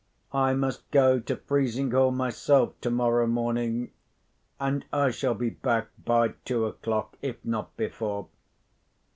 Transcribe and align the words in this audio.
I 0.33 0.53
must 0.55 0.89
go 0.89 1.19
to 1.19 1.35
Frizinghall 1.35 2.09
myself 2.09 2.73
tomorrow 2.81 3.27
morning—and 3.27 4.85
I 4.91 5.11
shall 5.11 5.35
be 5.35 5.51
back 5.51 5.89
by 6.03 6.29
two 6.43 6.65
o'clock, 6.65 7.17
if 7.21 7.37
not 7.45 7.77
before. 7.77 8.27